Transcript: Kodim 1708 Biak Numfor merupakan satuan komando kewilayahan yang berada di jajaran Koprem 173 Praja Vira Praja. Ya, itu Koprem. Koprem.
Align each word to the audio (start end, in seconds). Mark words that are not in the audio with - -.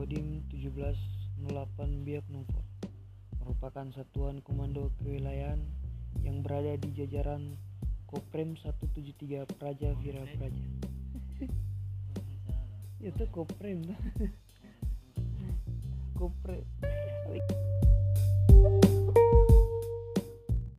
Kodim 0.00 0.48
1708 0.48 2.08
Biak 2.08 2.24
Numfor 2.32 2.64
merupakan 3.36 3.84
satuan 3.92 4.40
komando 4.40 4.88
kewilayahan 4.96 5.60
yang 6.24 6.40
berada 6.40 6.72
di 6.80 6.88
jajaran 6.96 7.60
Koprem 8.08 8.56
173 8.56 9.44
Praja 9.60 9.92
Vira 10.00 10.24
Praja. 10.24 10.56
Ya, 12.96 13.12
itu 13.12 13.28
Koprem. 13.28 13.84
Koprem. 16.16 16.64